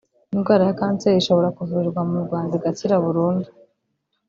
[0.35, 3.49] Indwara ya kanseri ishobora kuvurirwa mu Rwanda igakira burundu